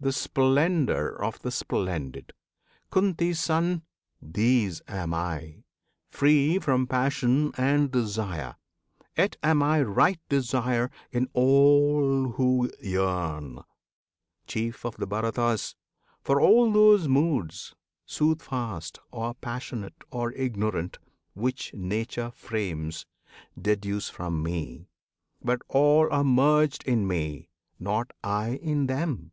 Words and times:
The 0.00 0.12
splendour 0.12 1.08
of 1.08 1.42
the 1.42 1.50
splendid. 1.50 2.32
Kunti's 2.90 3.40
Son! 3.40 3.82
These 4.22 4.80
am 4.86 5.12
I, 5.12 5.64
free 6.08 6.60
from 6.60 6.86
passion 6.86 7.52
and 7.56 7.90
desire; 7.90 8.56
Yet 9.16 9.36
am 9.42 9.60
I 9.62 9.82
right 9.82 10.20
desire 10.28 10.90
in 11.10 11.28
all 11.32 12.30
who 12.30 12.70
yearn, 12.80 13.60
Chief 14.46 14.84
of 14.84 14.96
the 14.96 15.06
Bharatas! 15.06 15.74
for 16.22 16.40
all 16.40 16.72
those 16.72 17.08
moods, 17.08 17.74
Soothfast, 18.06 18.98
or 19.12 19.34
passionate, 19.34 20.04
or 20.12 20.32
ignorant, 20.32 20.98
Which 21.34 21.74
Nature 21.74 22.30
frames, 22.32 23.04
deduce 23.60 24.08
from 24.08 24.44
me; 24.44 24.88
but 25.42 25.60
all 25.68 26.08
Are 26.12 26.24
merged 26.24 26.84
in 26.84 27.06
me 27.06 27.48
not 27.80 28.12
I 28.24 28.56
in 28.62 28.86
them! 28.86 29.32